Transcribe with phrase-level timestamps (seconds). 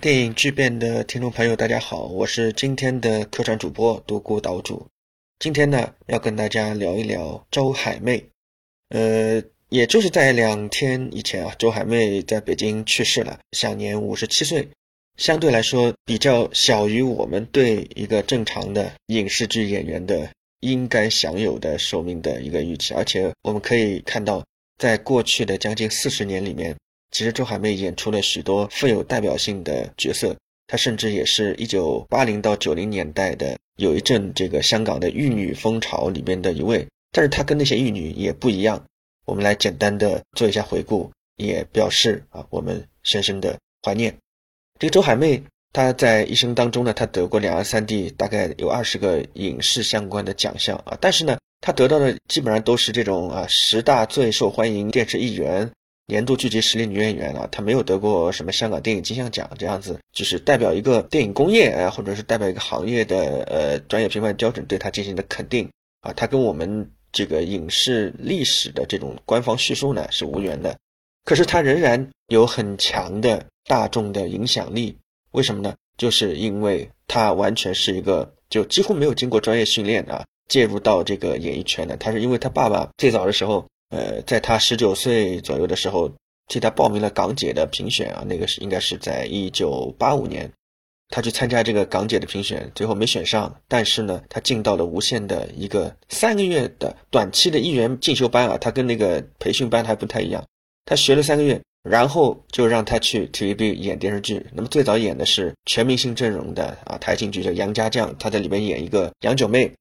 [0.00, 4.86] 电影巨变的听众朋友，大家好，我是今天的客串主播独孤岛主。
[5.38, 8.24] 今天呢，要跟大家聊一聊周海媚。
[8.88, 14.66] 呃，也就是在两天以前啊，周海媚在北京去世了，享年五十七岁。
[15.18, 20.30] 相对来说，比较小于我们对一个正常的影视剧演员的
[20.60, 22.94] 应该享有的寿命的一个预期。
[22.94, 24.42] 而且我们可以看到，
[24.78, 26.74] 在过去的将近四十年里面。
[27.10, 36.86] 其实周海媚演出了许多富有代表性的角色，她甚至也是一九八零到九零年代的有一阵这个香港的玉女风潮里边的一位。
[37.12, 38.84] 但是她跟那些玉女也不一样。
[39.26, 44.16] 我们来简单的做一下回顾，也表示啊我们深深的怀念。
[44.78, 45.42] 这个周海媚，
[45.72, 55.68] 她在一生当中呢，她得过两岸三地大概有二十个影视相关的奖项啊，但是呢，她得到的基本上都是这种啊十大最受欢迎电视艺员。
[56.10, 65.70] 年度剧集实力女演员啊，她没有得过什么香港电影金像奖这样子，就是代表一个电影工业啊，或者是代表一个行业的呃专业评判标准对她进行的肯定
[66.00, 70.76] 啊，她跟我们这个影视历史的这种官方叙述呢是无缘的，
[71.24, 74.98] 可是她仍然有很强的大众的影响力，
[75.30, 75.76] 为什么呢？
[75.96, 83.64] 就是因为她完全是一个就几乎没有经过专业训练啊，介入到这个演艺圈的，她是因为她爸爸最早的时候。
[83.90, 86.12] 呃，在他十九岁左右的时候，
[86.46, 90.52] 替他报名了港姐的评选啊，那个是应该是在一九八五年，
[91.08, 100.44] 他去参加这个港姐的评选，最后没选上，但是呢，他进到了无线的一个三个月的短期的艺员进修班啊，他跟那个培训班还不太一样，
[100.84, 109.72] 他学了三个月，然后就让他去 TVB 演电视剧，那么最早演的是全明星阵容的啊台庆剧叫《杨家将》，他在里面演一个杨九妹。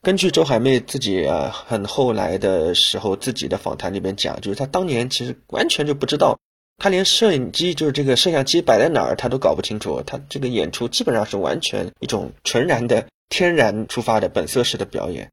[0.00, 6.38] 根据周海媚自己啊，很后来的时候自己的访谈里面讲，就是她当年其实完全就不知道，
[6.76, 10.00] 她连摄影机就是这个摄像机摆在哪儿，她都搞不清楚。
[10.06, 15.32] 她这个演出基本上是完全一种纯然的、天然出发的本色式的表演，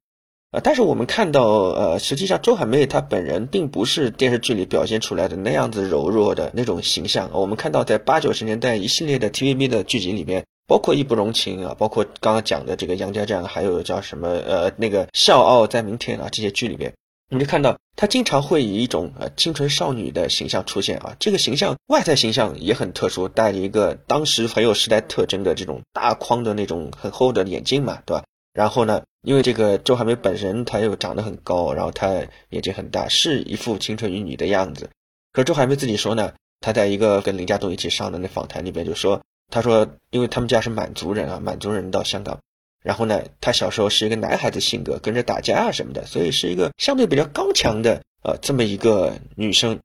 [0.50, 7.30] 啊，但是我们看到，呃，实际上周海媚她本人并不是电视剧里表现出来的那样子柔弱的那种形象。
[7.34, 10.44] 我们看到在八九十年代一系列的 TVB 的剧集里面。
[10.68, 16.92] 包括义不容情啊，包括刚刚讲的这个杨家将，还有叫什么呃那个笑傲在明天啊这些剧里边，
[17.30, 28.24] 你就看到他经常会以一种呃清纯少女的形象出现啊，这个形象外在形象也很特殊，戴着一个当时很有时代特征的这种大框的那种很厚的眼镜嘛，对吧？
[28.52, 32.12] 然后呢，因为这个周海媚本身她又长得很高，然后她
[32.50, 34.90] 眼睛很大，是一副清纯玉女的样子。
[35.32, 39.22] 可是周海媚自己说呢，她在一个跟林家栋一起上的那访谈里边就说。
[39.50, 42.40] 他说，因为他们家是满族人啊，满族人到香港，
[42.84, 49.80] 然后呢，他小时候是一个男孩子性格，跟着打架啊什么的，所以是一个相对比较刚强的呃这么一个女生。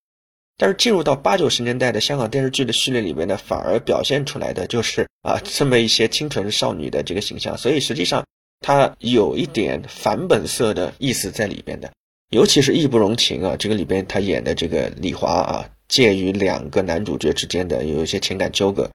[0.56, 8.26] 但是进入到八九十年代的香港电视剧的序列里面呢，反而表现出来的就是啊这么一些清纯少女的这个形象，所以实际上
[8.60, 11.90] 她有一点反本色的意思在里边的，
[12.28, 18.90] 尤其是义不容情啊，这个里边她演的这个李华啊，介于两个男主角之间的有一些情感纠葛。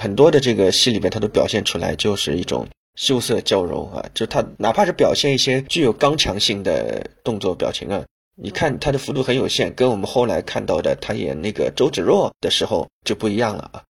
[0.00, 2.66] 很多的这个戏里面，他都表现出来就是一种
[2.96, 8.04] 羞涩娇柔啊，就他哪怕是表现一些具有刚强性的动作表情啊，
[8.34, 13.82] 你看他的幅度很有限，跟我们后来看到的他演那个周芷若的时候就不一样了啊。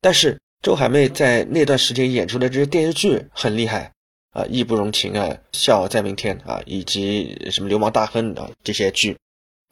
[0.00, 3.92] 但是周海媚在那段时间演出的这些电视剧很厉害
[4.30, 9.16] 啊，义不容情啊，笑傲在明天啊，以及什么流氓大亨啊这些剧，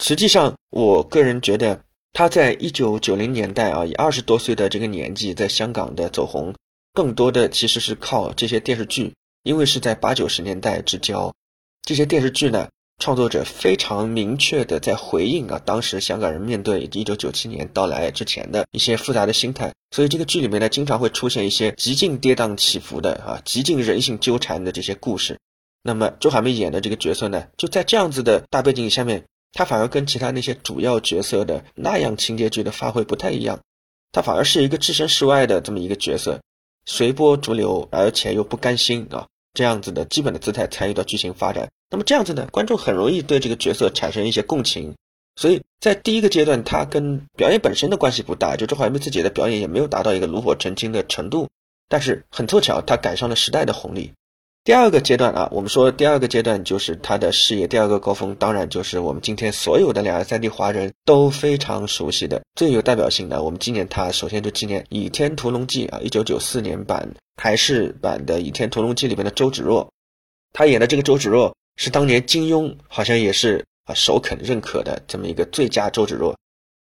[0.03, 1.83] 实际上我个人觉得。
[2.15, 6.55] 他在一九九零年代啊，以二十多岁的这个年纪在香港的走红，
[6.93, 11.33] 更多的其实是靠这些电视剧，因为是在八九十年代之交，
[11.83, 12.69] 这些电视剧呢，
[12.99, 25.39] 创作者非常明确的在回应啊，当时香港人面对一九九七年到来之前的一些复杂的心态，所以这个剧里面呢，经常会出现一些极尽跌宕起伏的啊，极尽人性纠缠的这些故事。
[25.83, 29.25] 那么周海媚演的这个角色呢，就在这样子的大背景下面。
[29.53, 33.61] 他反而跟其他那些主要角色的那样情节剧的发挥不太一样，
[34.11, 36.41] 他反而是一个置身事外的这么一个角色，
[36.87, 41.71] 随波逐流，而且又不甘心啊，这样子的基本的姿态参与到剧情发展。
[41.91, 44.95] 那么这样子呢，观众很容易对这个角色产生一些共情。
[45.37, 51.49] 所以在第一个阶段，他跟表演本身的关系不大，就周海媚自己的表演也没有达到一个炉火纯青的程度。
[51.89, 54.13] 但是很凑巧，他赶上了时代的红利。
[54.65, 63.43] 第二个阶段啊，我们说第二个阶段就是他的事业第二个高峰，当然就是我们今天所有的两岸三地华人都非常熟悉的最有代表性的。
[63.43, 69.91] 我们纪念他，首先就纪念《倚天屠龙记》啊，一九九四年版台视版的《倚天屠龙记》里面的周芷若，
[70.53, 76.37] 他演的这个周芷若是当年金庸好像也是啊首肯认可的这么一个最佳周芷若。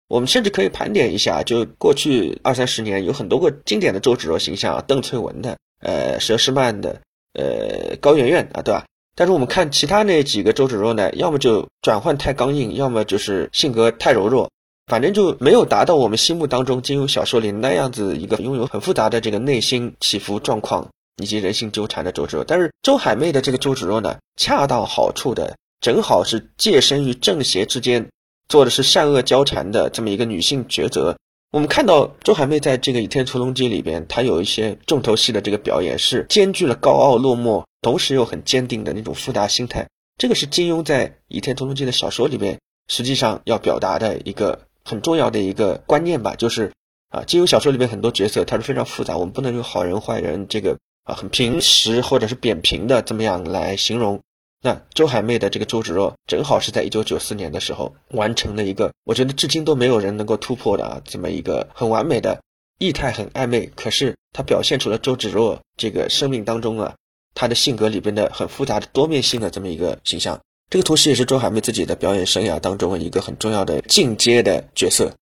[0.08, 7.02] 我们甚至可以盘点一下，就过去二三十年有很多个经典的周芷若形象，啊邓萃雯的，呃，佘诗曼的，
[7.36, 8.86] 呃，高圆圆啊，对吧？
[9.16, 14.50] 但是我们看其他那几个周芷若呢，要么就转换太刚硬，要么就是性格太柔弱，
[14.88, 20.90] 反正就没有达到我们心目当中金庸小说里那样子一个拥有很复杂的这个内心起伏状况
[21.22, 22.44] 以及人性纠缠的周芷若。
[22.44, 28.10] 但是周海媚的这个周芷若呢，恰到好处的，正好是介身于正邪之间。
[28.48, 31.18] 做的是善恶交缠的这么一个女性抉择。
[31.52, 39.88] 我们看到周海媚在这个《倚天屠龙记》里边，她有一些重头戏的这个表演，是兼具了高傲落寞，同时又很坚定的那种复杂心态。
[40.18, 42.60] 这个是金庸在《倚天屠龙记》的小说里边，
[42.90, 46.74] 实际上要表达的一个很重要的一个观念吧，就是
[47.10, 54.20] 啊，金庸小说里边很多角色他是非常复杂，我们不能用好人坏人这个啊很平实或者是扁平的这么样来形容。
[54.62, 62.42] 那周海媚的这个周芷若，正好是在一九九四年的时候完成了一个，我觉得至今都没有人能够突破的啊，这么一个很完美的，
[62.80, 66.96] 意态很暧昧，可是他表现出了周芷若这个生命当中啊，
[67.36, 70.42] 他的性格里边的很复杂的多面性的这么一个形象。
[70.72, 75.14] 这个同时也是周海媚自己的表演生涯当中一个很重要的进阶的角色。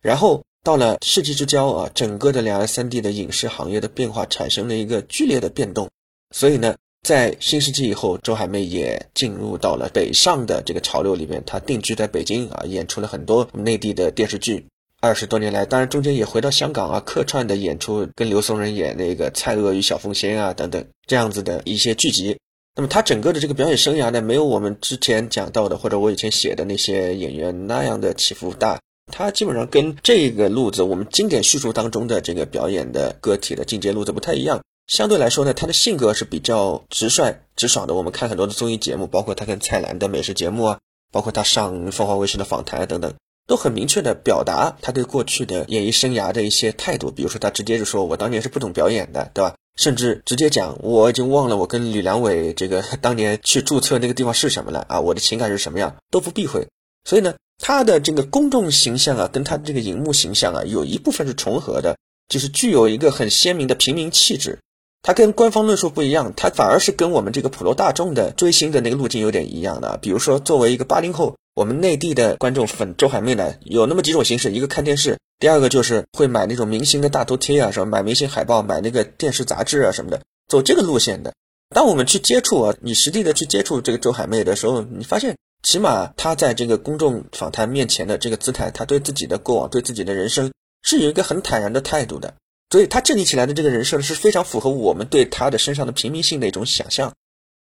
[0.00, 5.90] 然后到了世纪之交啊，整个的两岸三地的影视行业的变化产生了一个剧烈的变动，
[6.30, 6.76] 所以呢。
[7.02, 11.42] 在新世纪以后，周海媚也进入到了北上的这个潮流里面。
[11.46, 14.66] 她定居在北京啊，演出了很多内地的电视剧。
[15.00, 22.38] 二十多年来，当然中间也回到香港啊，客串的演出，跟刘松仁演那个《蔡锷与小凤仙》啊等等这样子的一些剧集。
[22.74, 28.80] 那么他整个的这个表演生涯呢，没有我们之前讲到的或者我以前写的那些演员那样的起伏大。
[29.12, 34.60] 他基本上跟这个路子，我们经典叙述当中的这个表演的个体的进阶路子不太一样。
[34.86, 37.94] 相对来说呢，他的性格是比较直率、直爽的。
[37.94, 40.78] 我们看很多的综艺节目，包括他跟蔡澜的美食节目啊，
[41.12, 43.14] 包括他上凤凰卫视的访谈等等，
[43.48, 47.10] 都很明确的表达他对过去的演艺生涯的一些态度。
[47.10, 56.68] 比如说，他直接就说：“我当年是不懂表演的，对吧？”甚至直接讲：“我已经忘了我跟吕良伟这个 当年去注册那个地方是什么了啊，我的情感是什么样，都不避讳。”
[57.04, 61.96] 所以呢，他的这个公众形象啊，跟他的这个荧幕形象啊，有一部分是重合的，
[62.28, 64.60] 就是具有一个很鲜明的平民气质。
[65.06, 69.96] 它跟官方论述不一样，它反而是跟我们这个普罗大众的追星的那个路径有点一样的。
[70.02, 81.32] 比如说，作为一个八零后，我们内地的观众粉周海媚呢，有那么几种形式：一个看电视，第二个就是会买那种明星的大头贴啊，什么买明星海报、买那个电视杂志啊什么的，走这个路线的。
[81.72, 90.50] 当我们去接触啊，你实地的去接触这个周海媚的时候，你发现，起码她在这个公众访谈面前的这个姿态，她对自己的过往、对自己的人生，
[90.82, 92.34] 是有一个很坦然的态度的。
[92.70, 97.12] 所以他建立起来的这个人设是非常符合我们对他的身上的平民性的一种想象，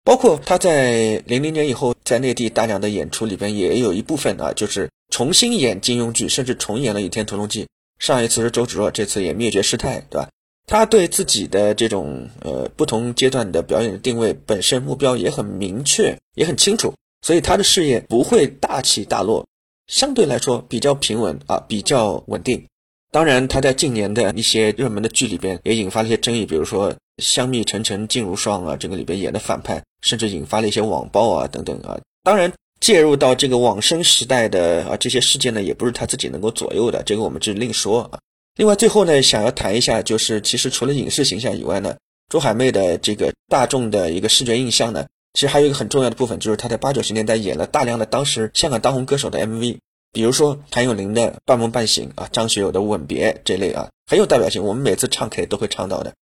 [0.03, 7.63] 包括他在零零年以后在内地大量的演出里边也有一部分啊，就是重新演金庸剧，甚至重演了《倚天屠龙记》。
[7.99, 10.29] 上一次是周芷若，这次演灭绝师太，对吧？
[10.67, 19.45] 他对自己的这种呃不同阶段的表演的定位本身目标也很明确，也很清楚，所以他的事业不会大起大落，
[19.87, 22.65] 相对来说比较平稳啊，比较稳定。
[23.15, 31.97] 当然，他在近年的一些热门的剧里边也引发了一些争议，比如说《香蜜沉沉烬如霜》啊，这个里边演的反派，甚至引发了一些网暴啊等等啊。
[32.23, 32.51] 当然，
[32.81, 38.19] 介入到这个往生时代的啊这些事件呢，也不是他自己能够左右的，这个我们就另说啊。
[38.57, 41.95] 另外，最后呢，想要谈一下，就是其实除了影视形象以外呢，
[42.29, 45.05] 周海媚的这个大众的一个视觉印象呢，
[45.35, 49.77] 其实还有一个很重要的部分，就是她在八九十年代演了大量的当时香港当红歌手的 MV。
[50.15, 54.63] 比如说谭咏麟的《半梦半醒》啊，张学友的《吻别》这类啊，很有代表性。
[54.63, 56.13] 我们每次唱 K 都会唱到的。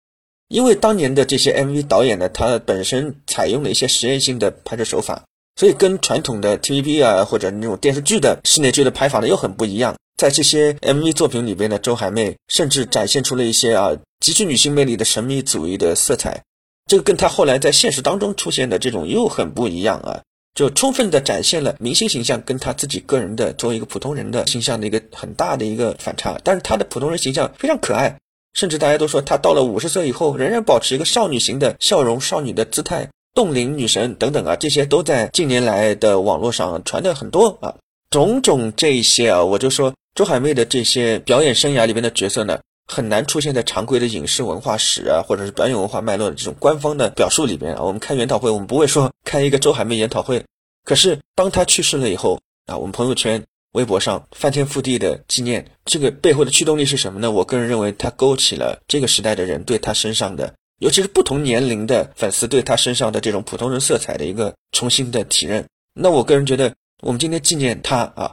[0.49, 5.25] 因为当年的这些 MV 导演呢，他本身采用了一些实验性的拍摄手法，
[5.57, 9.95] 所以跟传统的 TVB 啊或者那种电视剧的室内剧的拍法呢又很不一样。
[10.17, 16.45] 在这些 MV 作品里边呢，周海媚甚至展现出了一些啊极具女性魅力的神秘主义的色彩，
[16.87, 20.23] 这个跟她后来在现实当中出现的这种又很不一样啊。
[20.55, 28.19] 就充分的展现了明星形象跟他自己个人的作为一个普通人的形象的一个很大的一个反差，但是他的普通人形象非常可爱，
[28.53, 37.77] 甚至大家都说他到了五十岁以后仍然保持一个少女型的笑容、少女的姿态、冻龄女神等等啊，这些都在近年来的网络上传的很多啊，
[38.11, 42.61] 种种这些啊，我就说周海媚的这些表演生涯里边的角色呢。
[42.87, 47.83] 很难出现在常规的影视文化史啊，或者是表演文化脉络的这种官方的表述里边啊。
[47.83, 50.45] 我们开研讨会，我们不会说开一个周海媚研讨会。
[50.85, 57.31] 可是当他去世了以后啊，我们朋友圈、微博上翻天覆地的纪念，这个背后的驱动力是什么呢？
[57.31, 65.65] 我个人认为，他勾起了这个时代的人对他身上的，尤其是不同年龄的粉丝对他身上的这种普通人色彩的一个重新的体认。
[65.95, 68.33] 那我个人觉得，我们今天纪念他啊。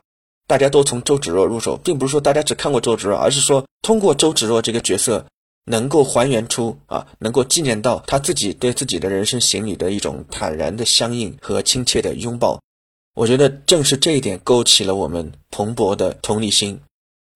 [0.49, 5.27] 大家都从周芷若入手，并不是说大家只看过周芷若，而是说通过周芷若这个角色，
[5.65, 12.59] 能够还原出啊，能够纪念到他自己对自己的人生行旅的一种坦然的相应和亲切的拥抱。
[13.13, 16.81] 我觉得正是这一点勾起了我们蓬勃的同理心，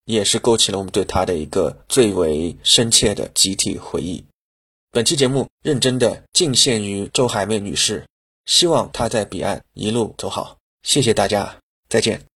[0.05, 4.25] 也是勾起了我们对他的一个最为深切的集体回忆。
[4.89, 8.07] 本期节目认真的敬献于周海媚女士，
[8.47, 10.57] 希望她在彼岸一路走好。
[10.81, 12.23] 谢谢大家，再见。